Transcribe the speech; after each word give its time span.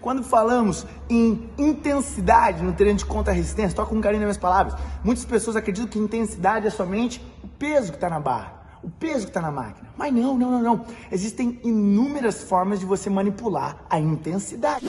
Quando 0.00 0.22
falamos 0.22 0.86
em 1.10 1.50
intensidade 1.58 2.62
no 2.62 2.72
treino 2.72 2.98
de 2.98 3.04
contra-resistência, 3.04 3.76
toca 3.76 3.90
com 3.90 4.00
carinho 4.00 4.20
nas 4.20 4.28
minhas 4.28 4.38
palavras, 4.38 4.74
muitas 5.04 5.26
pessoas 5.26 5.56
acreditam 5.56 5.90
que 5.90 5.98
intensidade 5.98 6.66
é 6.66 6.70
somente 6.70 7.22
o 7.44 7.48
peso 7.48 7.90
que 7.90 7.98
está 7.98 8.08
na 8.08 8.18
barra, 8.18 8.78
o 8.82 8.88
peso 8.88 9.24
que 9.24 9.30
está 9.30 9.42
na 9.42 9.50
máquina. 9.50 9.90
Mas 9.98 10.10
não, 10.12 10.38
não, 10.38 10.50
não, 10.50 10.62
não. 10.62 10.86
Existem 11.12 11.60
inúmeras 11.62 12.42
formas 12.42 12.80
de 12.80 12.86
você 12.86 13.10
manipular 13.10 13.76
a 13.90 13.98
intensidade. 13.98 14.86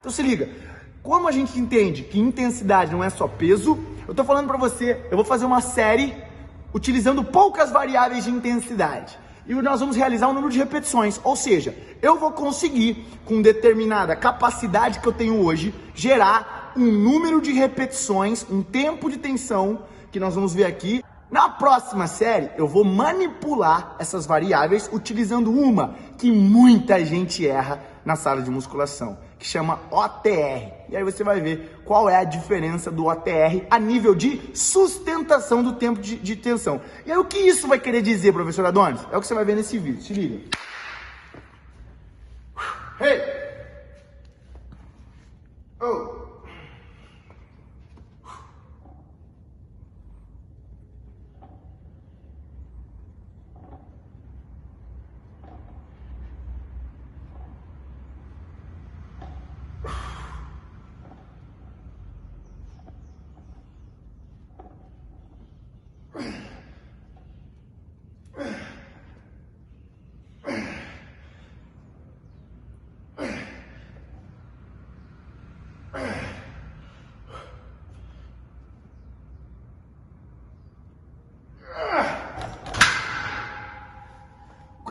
Então 0.00 0.10
se 0.10 0.22
liga, 0.22 0.48
como 1.00 1.28
a 1.28 1.32
gente 1.32 1.56
entende 1.56 2.02
que 2.02 2.18
intensidade 2.18 2.90
não 2.90 3.04
é 3.04 3.10
só 3.10 3.28
peso, 3.28 3.78
eu 4.04 4.12
estou 4.12 4.24
falando 4.24 4.48
para 4.48 4.58
você, 4.58 5.06
eu 5.12 5.16
vou 5.16 5.24
fazer 5.24 5.44
uma 5.44 5.60
série 5.60 6.16
utilizando 6.74 7.22
poucas 7.22 7.70
variáveis 7.70 8.24
de 8.24 8.30
intensidade 8.30 9.16
e 9.50 9.62
nós 9.62 9.80
vamos 9.80 9.96
realizar 9.96 10.28
um 10.28 10.32
número 10.32 10.52
de 10.52 10.58
repetições. 10.60 11.20
Ou 11.24 11.34
seja, 11.34 11.74
eu 12.00 12.16
vou 12.16 12.30
conseguir, 12.30 13.04
com 13.24 13.42
determinada 13.42 14.14
capacidade 14.14 15.00
que 15.00 15.08
eu 15.08 15.12
tenho 15.12 15.44
hoje, 15.44 15.74
gerar 15.92 16.72
um 16.76 16.86
número 16.86 17.40
de 17.42 17.50
repetições, 17.50 18.46
um 18.48 18.62
tempo 18.62 19.10
de 19.10 19.18
tensão, 19.18 19.80
que 20.12 20.20
nós 20.20 20.36
vamos 20.36 20.54
ver 20.54 20.66
aqui. 20.66 21.02
Na 21.30 21.48
próxima 21.48 22.08
série, 22.08 22.50
eu 22.56 22.66
vou 22.66 22.82
manipular 22.82 23.94
essas 24.00 24.26
variáveis 24.26 24.90
utilizando 24.92 25.50
uma 25.52 25.94
que 26.18 26.30
muita 26.32 27.04
gente 27.04 27.46
erra 27.46 27.80
na 28.04 28.16
sala 28.16 28.42
de 28.42 28.50
musculação, 28.50 29.16
que 29.38 29.46
chama 29.46 29.78
OTR. 29.92 30.72
E 30.88 30.96
aí 30.96 31.04
você 31.04 31.22
vai 31.22 31.40
ver 31.40 31.82
qual 31.84 32.08
é 32.08 32.16
a 32.16 32.24
diferença 32.24 32.90
do 32.90 33.06
OTR 33.06 33.64
a 33.70 33.78
nível 33.78 34.12
de 34.12 34.50
sustentação 34.54 35.62
do 35.62 35.74
tempo 35.74 36.00
de, 36.00 36.16
de 36.16 36.34
tensão. 36.34 36.80
E 37.06 37.12
aí 37.12 37.18
o 37.18 37.24
que 37.24 37.38
isso 37.38 37.68
vai 37.68 37.78
querer 37.78 38.02
dizer, 38.02 38.32
professor 38.32 38.66
Adonis? 38.66 39.00
É 39.12 39.16
o 39.16 39.20
que 39.20 39.26
você 39.26 39.34
vai 39.34 39.44
ver 39.44 39.54
nesse 39.54 39.78
vídeo. 39.78 40.02
Se 40.02 40.12
liga. 40.12 40.40
Hey! 43.00 43.29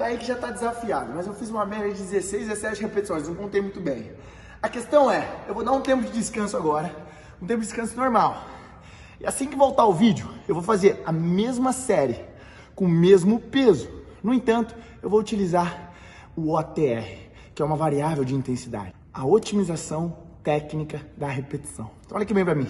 Aí 0.05 0.17
que 0.17 0.25
já 0.25 0.35
está 0.35 0.51
desafiado, 0.51 1.11
mas 1.15 1.27
eu 1.27 1.33
fiz 1.33 1.49
uma 1.49 1.65
média 1.65 1.93
de 1.93 2.01
16, 2.01 2.47
17 2.47 2.81
repetições, 2.81 3.27
não 3.27 3.35
contei 3.35 3.61
muito 3.61 3.79
bem. 3.79 4.11
A 4.61 4.67
questão 4.67 5.09
é, 5.09 5.27
eu 5.47 5.53
vou 5.53 5.63
dar 5.63 5.71
um 5.71 5.81
tempo 5.81 6.03
de 6.03 6.11
descanso 6.11 6.57
agora, 6.57 6.93
um 7.41 7.47
tempo 7.47 7.61
de 7.61 7.67
descanso 7.67 7.95
normal. 7.95 8.45
E 9.19 9.25
assim 9.25 9.47
que 9.47 9.55
voltar 9.55 9.85
o 9.85 9.93
vídeo, 9.93 10.29
eu 10.47 10.55
vou 10.55 10.63
fazer 10.63 11.01
a 11.05 11.11
mesma 11.11 11.73
série, 11.73 12.19
com 12.75 12.85
o 12.85 12.89
mesmo 12.89 13.39
peso. 13.39 13.89
No 14.23 14.33
entanto, 14.33 14.75
eu 15.01 15.09
vou 15.09 15.19
utilizar 15.19 15.93
o 16.35 16.53
OTR, 16.53 17.29
que 17.53 17.61
é 17.61 17.65
uma 17.65 17.75
variável 17.75 18.23
de 18.23 18.33
intensidade. 18.33 18.93
A 19.13 19.25
otimização 19.25 20.17
técnica 20.43 21.05
da 21.17 21.27
repetição. 21.27 21.91
Então 22.05 22.15
olha 22.15 22.23
aqui 22.23 22.33
bem 22.33 22.45
para 22.45 22.55
mim. 22.55 22.67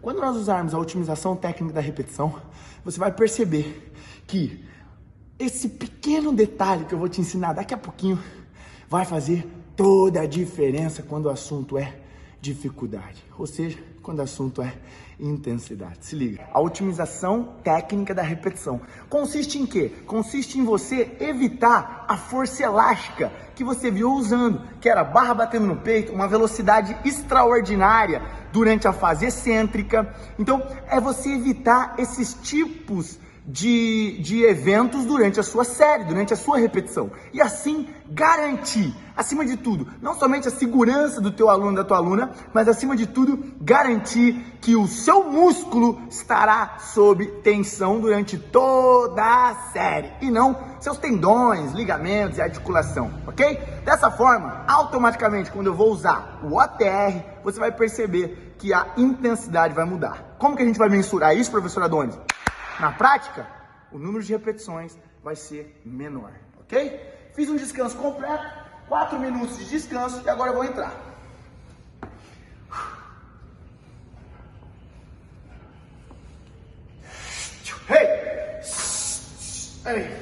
Quando 0.00 0.18
nós 0.18 0.36
usarmos 0.36 0.72
a 0.72 0.78
otimização 0.78 1.36
técnica 1.36 1.74
da 1.74 1.80
repetição, 1.80 2.34
você 2.82 2.98
vai 2.98 3.12
perceber 3.12 3.92
que 4.26 4.64
esse 5.40 5.70
pequeno 5.70 6.32
detalhe 6.32 6.84
que 6.84 6.92
eu 6.92 6.98
vou 6.98 7.08
te 7.08 7.20
ensinar 7.20 7.54
daqui 7.54 7.72
a 7.72 7.78
pouquinho 7.78 8.22
vai 8.88 9.06
fazer 9.06 9.48
toda 9.74 10.20
a 10.20 10.26
diferença 10.26 11.02
quando 11.02 11.26
o 11.26 11.30
assunto 11.30 11.78
é 11.78 11.96
dificuldade, 12.40 13.24
ou 13.38 13.46
seja, 13.46 13.78
quando 14.02 14.18
o 14.18 14.22
assunto 14.22 14.60
é 14.60 14.74
intensidade. 15.18 15.98
Se 16.00 16.16
liga. 16.16 16.46
A 16.52 16.60
otimização 16.60 17.54
técnica 17.62 18.14
da 18.14 18.22
repetição 18.22 18.80
consiste 19.08 19.58
em 19.58 19.66
quê? 19.66 19.92
Consiste 20.06 20.58
em 20.58 20.64
você 20.64 21.16
evitar 21.20 22.04
a 22.08 22.16
força 22.16 22.62
elástica 22.62 23.32
que 23.54 23.64
você 23.64 23.90
viu 23.90 24.12
usando, 24.12 24.62
que 24.80 24.88
era 24.88 25.04
barra 25.04 25.34
batendo 25.34 25.66
no 25.66 25.76
peito, 25.76 26.12
uma 26.12 26.28
velocidade 26.28 26.96
extraordinária 27.04 28.22
durante 28.52 28.88
a 28.88 28.92
fase 28.92 29.26
excêntrica. 29.26 30.14
Então, 30.38 30.62
é 30.88 31.00
você 31.00 31.30
evitar 31.30 31.94
esses 31.98 32.34
tipos 32.34 33.18
de, 33.50 34.18
de 34.20 34.44
eventos 34.44 35.04
durante 35.04 35.40
a 35.40 35.42
sua 35.42 35.64
série, 35.64 36.04
durante 36.04 36.32
a 36.32 36.36
sua 36.36 36.58
repetição. 36.58 37.10
E 37.32 37.40
assim 37.40 37.88
garantir, 38.08 38.94
acima 39.16 39.44
de 39.44 39.56
tudo, 39.56 39.86
não 40.00 40.14
somente 40.14 40.46
a 40.48 40.50
segurança 40.50 41.20
do 41.20 41.30
teu 41.30 41.48
aluno, 41.48 41.76
da 41.76 41.84
tua 41.84 41.96
aluna, 41.96 42.30
mas 42.54 42.68
acima 42.68 42.96
de 42.96 43.06
tudo, 43.06 43.52
garantir 43.60 44.58
que 44.60 44.76
o 44.76 44.86
seu 44.86 45.24
músculo 45.24 46.00
estará 46.08 46.78
sob 46.78 47.26
tensão 47.42 48.00
durante 48.00 48.38
toda 48.38 49.22
a 49.22 49.54
série 49.72 50.12
e 50.20 50.30
não 50.30 50.56
seus 50.78 50.98
tendões, 50.98 51.72
ligamentos 51.72 52.38
e 52.38 52.42
articulação, 52.42 53.10
ok? 53.26 53.56
Dessa 53.84 54.10
forma, 54.10 54.64
automaticamente, 54.66 55.50
quando 55.50 55.66
eu 55.66 55.74
vou 55.74 55.90
usar 55.90 56.40
o 56.42 56.56
OTR, 56.56 57.22
você 57.42 57.58
vai 57.58 57.72
perceber 57.72 58.54
que 58.58 58.72
a 58.72 58.88
intensidade 58.96 59.74
vai 59.74 59.84
mudar. 59.84 60.36
Como 60.38 60.56
que 60.56 60.62
a 60.62 60.66
gente 60.66 60.78
vai 60.78 60.88
mensurar 60.88 61.36
isso, 61.36 61.50
professor 61.50 61.82
Adonis? 61.82 62.18
Na 62.80 62.90
prática, 62.90 63.46
o 63.92 63.98
número 63.98 64.24
de 64.24 64.32
repetições 64.32 64.96
vai 65.22 65.36
ser 65.36 65.78
menor, 65.84 66.32
ok? 66.60 66.98
Fiz 67.34 67.50
um 67.50 67.56
descanso 67.56 67.94
completo, 67.98 68.42
4 68.88 69.18
minutos 69.18 69.58
de 69.58 69.68
descanso 69.68 70.22
e 70.24 70.30
agora 70.30 70.50
eu 70.50 70.54
vou 70.54 70.64
entrar. 70.64 70.94
Hey! 77.86 78.06
Hey! 79.84 80.20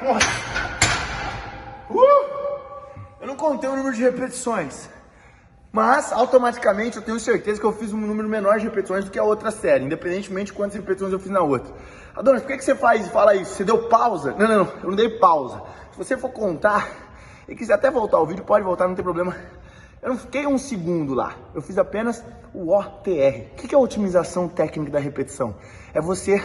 Uh! 0.00 0.18
Eu 3.20 3.26
não 3.26 3.27
contei 3.38 3.70
o 3.70 3.76
número 3.76 3.94
de 3.94 4.02
repetições. 4.02 4.90
Mas, 5.70 6.12
automaticamente, 6.12 6.96
eu 6.96 7.02
tenho 7.02 7.20
certeza 7.20 7.60
que 7.60 7.64
eu 7.64 7.72
fiz 7.72 7.92
um 7.92 8.00
número 8.00 8.28
menor 8.28 8.58
de 8.58 8.64
repetições 8.64 9.04
do 9.04 9.10
que 9.10 9.18
a 9.18 9.22
outra 9.22 9.50
série, 9.50 9.84
independentemente 9.84 10.46
de 10.46 10.52
quantas 10.54 10.74
repetições 10.74 11.12
eu 11.12 11.20
fiz 11.20 11.30
na 11.30 11.40
outra. 11.40 11.72
Adonis, 12.16 12.42
por 12.42 12.48
que, 12.48 12.58
que 12.58 12.64
você 12.64 12.74
faz 12.74 13.06
e 13.06 13.10
fala 13.10 13.34
isso? 13.36 13.54
Você 13.54 13.64
deu 13.64 13.88
pausa? 13.88 14.34
Não, 14.36 14.48
não, 14.48 14.64
não, 14.64 14.72
eu 14.82 14.88
não 14.90 14.96
dei 14.96 15.08
pausa. 15.08 15.62
Se 15.92 15.98
você 15.98 16.16
for 16.16 16.30
contar 16.30 16.90
e 17.46 17.54
quiser 17.54 17.74
até 17.74 17.90
voltar 17.90 18.18
o 18.18 18.26
vídeo, 18.26 18.44
pode 18.44 18.64
voltar, 18.64 18.88
não 18.88 18.94
tem 18.94 19.04
problema. 19.04 19.36
Eu 20.02 20.10
não 20.10 20.18
fiquei 20.18 20.46
um 20.46 20.58
segundo 20.58 21.14
lá, 21.14 21.36
eu 21.54 21.62
fiz 21.62 21.78
apenas 21.78 22.24
o 22.52 22.72
OTR. 22.72 23.52
O 23.52 23.56
que 23.56 23.74
é 23.74 23.78
a 23.78 23.80
otimização 23.80 24.48
técnica 24.48 24.90
da 24.90 24.98
repetição? 24.98 25.54
É 25.92 26.00
você 26.00 26.42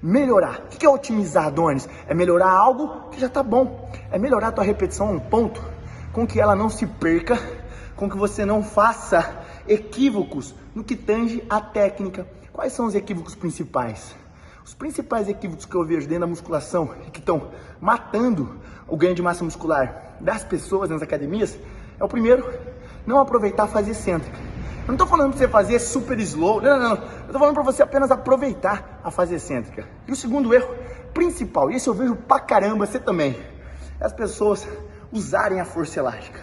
melhorar. 0.00 0.60
O 0.60 0.68
que 0.68 0.84
é 0.84 0.88
otimizar, 0.88 1.46
Adonis? 1.46 1.88
É 2.06 2.14
melhorar 2.14 2.50
algo 2.50 3.08
que 3.10 3.20
já 3.20 3.28
está 3.28 3.42
bom. 3.42 3.90
É 4.10 4.18
melhorar 4.18 4.48
a 4.48 4.52
tua 4.52 4.64
repetição 4.64 5.08
a 5.08 5.10
um 5.12 5.20
ponto 5.20 5.77
com 6.12 6.26
que 6.26 6.40
ela 6.40 6.54
não 6.54 6.68
se 6.68 6.86
perca, 6.86 7.38
com 7.96 8.08
que 8.08 8.16
você 8.16 8.44
não 8.44 8.62
faça 8.62 9.44
equívocos 9.66 10.54
no 10.74 10.82
que 10.84 10.96
tange 10.96 11.42
a 11.48 11.60
técnica. 11.60 12.26
Quais 12.52 12.72
são 12.72 12.86
os 12.86 12.94
equívocos 12.94 13.34
principais? 13.34 14.14
Os 14.64 14.74
principais 14.74 15.28
equívocos 15.28 15.64
que 15.64 15.74
eu 15.74 15.84
vejo 15.84 16.06
dentro 16.06 16.22
da 16.22 16.26
musculação 16.26 16.94
e 17.06 17.10
que 17.10 17.20
estão 17.20 17.48
matando 17.80 18.56
o 18.86 18.96
ganho 18.96 19.14
de 19.14 19.22
massa 19.22 19.44
muscular 19.44 20.16
das 20.20 20.44
pessoas 20.44 20.90
nas 20.90 21.02
academias 21.02 21.58
é 21.98 22.04
o 22.04 22.08
primeiro, 22.08 22.48
não 23.06 23.18
aproveitar 23.18 23.64
a 23.64 23.66
fase 23.68 23.90
excêntrica. 23.90 24.36
Eu 24.88 24.92
não 24.92 24.96
tô 24.96 25.06
falando 25.06 25.30
pra 25.30 25.38
você 25.38 25.48
fazer 25.48 25.78
super 25.78 26.18
slow, 26.20 26.62
não, 26.62 26.78
não, 26.78 26.88
não. 26.96 27.04
Eu 27.26 27.32
tô 27.32 27.38
falando 27.38 27.54
pra 27.54 27.62
você 27.62 27.82
apenas 27.82 28.10
aproveitar 28.10 29.00
a 29.04 29.10
fase 29.10 29.34
excêntrica. 29.34 29.86
E 30.06 30.12
o 30.12 30.16
segundo 30.16 30.52
erro 30.54 30.74
principal, 31.12 31.70
e 31.70 31.76
esse 31.76 31.88
eu 31.88 31.94
vejo 31.94 32.14
pra 32.14 32.40
caramba, 32.40 32.86
você 32.86 32.98
também, 32.98 33.36
é 34.00 34.04
as 34.06 34.12
pessoas 34.12 34.66
usarem 35.12 35.60
a 35.60 35.64
força 35.64 35.98
elástica. 36.00 36.40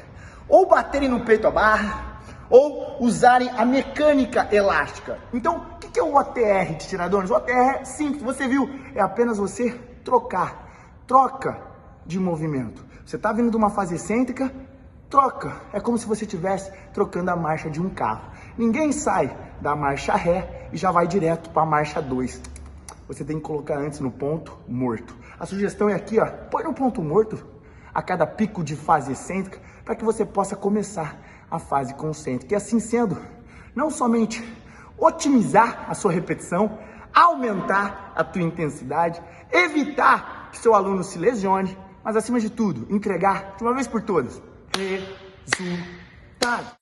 Ou 0.47 0.67
baterem 0.67 1.09
no 1.09 1.25
peito 1.25 1.47
a 1.47 1.51
barra, 1.51 2.19
ou 2.49 2.97
usarem 2.99 3.49
a 3.49 3.65
mecânica 3.65 4.47
elástica. 4.51 5.17
Então, 5.33 5.65
o 5.75 5.77
que 5.79 5.99
é 5.99 6.03
o 6.03 6.15
OTR 6.15 6.75
de 6.77 6.87
tiradores? 6.87 7.29
O 7.29 7.35
OTR 7.35 7.79
é 7.79 7.85
simples, 7.85 8.21
você 8.21 8.47
viu, 8.47 8.69
é 8.93 9.01
apenas 9.01 9.37
você 9.37 9.71
trocar, 10.03 11.01
troca 11.07 11.59
de 12.05 12.19
movimento. 12.19 12.85
Você 13.05 13.15
está 13.15 13.31
vindo 13.31 13.49
de 13.49 13.57
uma 13.57 13.69
fase 13.69 13.95
excêntrica, 13.95 14.51
troca. 15.09 15.61
É 15.73 15.79
como 15.79 15.97
se 15.97 16.07
você 16.07 16.25
estivesse 16.25 16.71
trocando 16.93 17.31
a 17.31 17.35
marcha 17.35 17.69
de 17.69 17.81
um 17.81 17.89
carro. 17.89 18.29
Ninguém 18.57 18.91
sai 18.91 19.35
da 19.61 19.75
marcha 19.75 20.15
ré 20.15 20.69
e 20.71 20.77
já 20.77 20.91
vai 20.91 21.07
direto 21.07 21.49
para 21.49 21.63
a 21.63 21.65
marcha 21.65 22.01
2. 22.01 22.41
Você 23.07 23.23
tem 23.23 23.37
que 23.37 23.43
colocar 23.43 23.77
antes 23.77 23.99
no 23.99 24.11
ponto 24.11 24.57
morto. 24.67 25.15
A 25.39 25.45
sugestão 25.45 25.89
é 25.89 25.93
aqui, 25.93 26.19
ó, 26.19 26.25
põe 26.25 26.63
no 26.63 26.73
ponto 26.73 27.01
morto 27.01 27.54
a 27.95 28.01
cada 28.01 28.27
pico 28.27 28.61
de 28.63 28.75
fase 28.75 29.13
excêntrica 29.13 29.59
para 29.85 29.95
que 29.95 30.03
você 30.03 30.25
possa 30.25 30.55
começar 30.55 31.17
a 31.49 31.57
fase 31.57 31.93
concêntrica. 31.93 32.53
E 32.53 32.57
assim 32.57 32.79
sendo, 32.79 33.17
não 33.73 33.89
somente 33.89 34.43
otimizar 34.97 35.85
a 35.87 35.93
sua 35.93 36.11
repetição, 36.11 36.77
aumentar 37.13 38.11
a 38.13 38.23
tua 38.23 38.41
intensidade, 38.41 39.21
evitar 39.49 40.49
que 40.51 40.57
seu 40.57 40.75
aluno 40.75 41.03
se 41.03 41.17
lesione, 41.17 41.77
mas 42.03 42.17
acima 42.17 42.39
de 42.39 42.49
tudo, 42.49 42.93
entregar 42.93 43.55
de 43.55 43.63
uma 43.63 43.73
vez 43.73 43.87
por 43.87 44.01
todas 44.01 44.41
resultado. 44.77 46.75